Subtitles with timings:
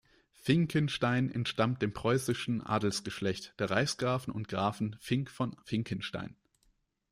[0.33, 6.35] Finckenstein entstammt dem preußischen Adelsgeschlecht der Reichsgrafen und Grafen Finck von Finckenstein.